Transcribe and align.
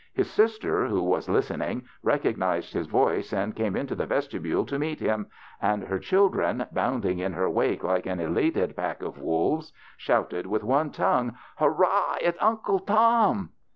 His 0.15 0.31
sister, 0.31 0.87
w^ho 0.87 1.03
was 1.03 1.29
listening, 1.29 1.83
recognized 2.01 2.73
his 2.73 2.87
voice 2.87 3.31
and 3.31 3.55
came 3.55 3.75
into 3.75 3.93
the 3.93 4.07
vestibule 4.07 4.65
to 4.65 4.79
meet 4.79 4.99
him, 4.99 5.27
and 5.61 5.83
her 5.83 5.99
children, 5.99 6.65
bounding 6.71 7.19
in 7.19 7.33
her 7.33 7.47
wake 7.47 7.83
like 7.83 8.07
an 8.07 8.19
elated 8.19 8.75
pack 8.75 9.03
of 9.03 9.19
wolves, 9.19 9.71
shouted 9.97 10.47
with 10.47 10.63
one 10.63 10.89
tongue,'' 10.89 11.35
Hurrah! 11.59 12.15
it's 12.19 12.41
Uncle 12.41 12.79
Tom." 12.79 13.51